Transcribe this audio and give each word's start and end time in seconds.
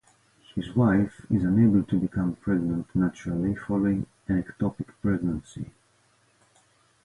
His 0.55 0.75
wife 0.75 1.27
is 1.29 1.43
unable 1.43 1.83
to 1.83 1.99
become 1.99 2.35
pregnant 2.37 2.87
naturally 2.95 3.53
following 3.53 4.07
an 4.27 4.41
ectopic 4.41 4.87
pregnancy. 4.99 5.69